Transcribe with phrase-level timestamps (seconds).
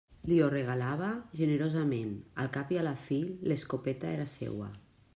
[0.29, 1.09] Li ho regalava
[1.41, 4.77] generosament: al cap i a la fi, l'escopeta era seua.